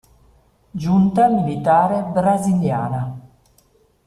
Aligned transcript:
Giunta 0.71 1.27
militare 1.27 2.01
brasiliana 2.11 3.15